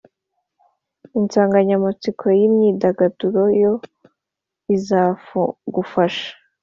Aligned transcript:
Insanganyamatsiko 1.19 2.25
y’imyidagaduro 2.39 3.43
yo 3.61 3.73
izagufasha 4.75 6.29